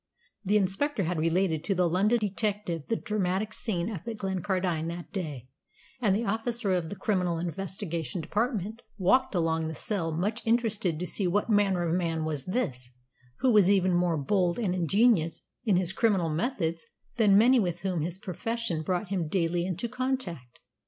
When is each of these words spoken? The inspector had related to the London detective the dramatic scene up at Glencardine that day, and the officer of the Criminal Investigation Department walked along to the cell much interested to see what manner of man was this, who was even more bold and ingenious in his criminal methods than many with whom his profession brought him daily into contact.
The 0.43 0.57
inspector 0.57 1.03
had 1.03 1.19
related 1.19 1.63
to 1.65 1.75
the 1.75 1.87
London 1.87 2.17
detective 2.17 2.87
the 2.87 2.95
dramatic 2.95 3.53
scene 3.53 3.91
up 3.91 4.07
at 4.07 4.17
Glencardine 4.17 4.87
that 4.87 5.11
day, 5.13 5.47
and 6.01 6.15
the 6.15 6.25
officer 6.25 6.73
of 6.73 6.89
the 6.89 6.95
Criminal 6.95 7.37
Investigation 7.37 8.19
Department 8.19 8.81
walked 8.97 9.35
along 9.35 9.61
to 9.61 9.67
the 9.67 9.75
cell 9.75 10.11
much 10.11 10.41
interested 10.43 10.97
to 10.97 11.05
see 11.05 11.27
what 11.27 11.51
manner 11.51 11.87
of 11.87 11.93
man 11.93 12.25
was 12.25 12.45
this, 12.45 12.89
who 13.41 13.51
was 13.51 13.69
even 13.69 13.93
more 13.93 14.17
bold 14.17 14.57
and 14.57 14.73
ingenious 14.73 15.43
in 15.65 15.75
his 15.75 15.93
criminal 15.93 16.31
methods 16.31 16.83
than 17.17 17.37
many 17.37 17.59
with 17.59 17.81
whom 17.81 18.01
his 18.01 18.17
profession 18.17 18.81
brought 18.81 19.09
him 19.09 19.27
daily 19.27 19.67
into 19.67 19.87
contact. 19.87 20.57